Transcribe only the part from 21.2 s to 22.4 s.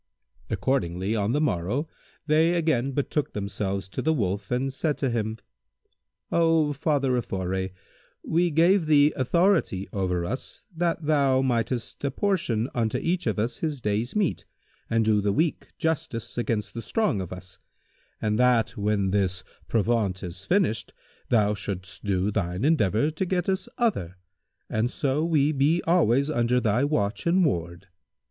thou shouldst do